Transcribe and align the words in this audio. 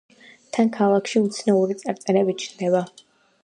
თან 0.57 0.71
ქალაქში 0.77 1.21
უცნაური 1.27 1.77
წარწერები 1.83 2.39
ჩნდება. 2.47 2.85